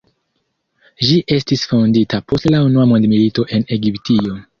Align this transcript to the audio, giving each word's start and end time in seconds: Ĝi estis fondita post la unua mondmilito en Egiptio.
Ĝi 1.09 1.17
estis 1.35 1.65
fondita 1.73 2.21
post 2.33 2.47
la 2.55 2.63
unua 2.71 2.87
mondmilito 2.93 3.47
en 3.59 3.67
Egiptio. 3.79 4.35